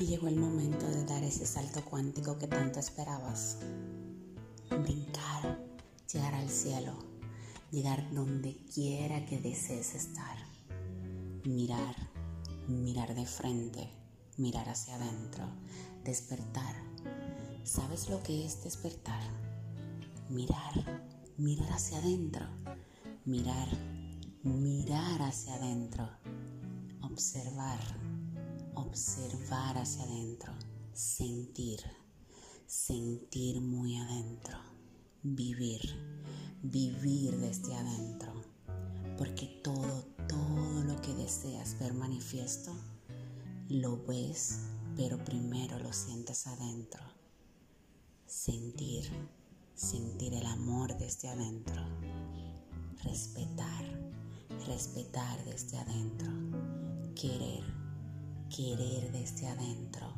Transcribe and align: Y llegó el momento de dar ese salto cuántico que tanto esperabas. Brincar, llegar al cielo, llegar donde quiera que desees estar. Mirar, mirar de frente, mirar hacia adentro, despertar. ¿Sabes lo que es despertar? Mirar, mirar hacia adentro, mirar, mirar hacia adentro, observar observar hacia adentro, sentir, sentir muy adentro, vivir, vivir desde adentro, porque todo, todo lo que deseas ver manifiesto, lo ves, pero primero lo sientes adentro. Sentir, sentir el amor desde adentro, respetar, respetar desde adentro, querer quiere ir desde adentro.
Y 0.00 0.06
llegó 0.06 0.28
el 0.28 0.36
momento 0.36 0.86
de 0.88 1.04
dar 1.04 1.24
ese 1.24 1.44
salto 1.44 1.84
cuántico 1.84 2.38
que 2.38 2.46
tanto 2.46 2.78
esperabas. 2.78 3.58
Brincar, 4.70 5.58
llegar 6.12 6.34
al 6.34 6.48
cielo, 6.48 6.92
llegar 7.72 8.08
donde 8.12 8.56
quiera 8.72 9.26
que 9.26 9.40
desees 9.40 9.96
estar. 9.96 10.38
Mirar, 11.44 11.96
mirar 12.68 13.12
de 13.16 13.26
frente, 13.26 13.90
mirar 14.36 14.68
hacia 14.68 14.94
adentro, 14.94 15.44
despertar. 16.04 16.76
¿Sabes 17.64 18.08
lo 18.08 18.22
que 18.22 18.46
es 18.46 18.62
despertar? 18.62 19.22
Mirar, 20.28 21.02
mirar 21.38 21.72
hacia 21.72 21.98
adentro, 21.98 22.46
mirar, 23.24 23.68
mirar 24.44 25.22
hacia 25.22 25.54
adentro, 25.54 26.08
observar 27.02 27.80
observar 28.98 29.78
hacia 29.78 30.02
adentro, 30.02 30.52
sentir, 30.92 31.78
sentir 32.66 33.60
muy 33.60 33.96
adentro, 33.96 34.58
vivir, 35.22 35.80
vivir 36.64 37.36
desde 37.38 37.76
adentro, 37.76 38.32
porque 39.16 39.60
todo, 39.62 40.04
todo 40.28 40.82
lo 40.82 41.00
que 41.00 41.14
deseas 41.14 41.78
ver 41.78 41.94
manifiesto, 41.94 42.74
lo 43.68 44.04
ves, 44.04 44.62
pero 44.96 45.22
primero 45.24 45.78
lo 45.78 45.92
sientes 45.92 46.48
adentro. 46.48 47.04
Sentir, 48.26 49.08
sentir 49.76 50.34
el 50.34 50.46
amor 50.46 50.98
desde 50.98 51.28
adentro, 51.28 51.84
respetar, 53.04 53.84
respetar 54.66 55.44
desde 55.44 55.78
adentro, 55.78 56.32
querer 57.14 57.77
quiere 58.58 58.82
ir 58.82 59.12
desde 59.12 59.46
adentro. 59.46 60.12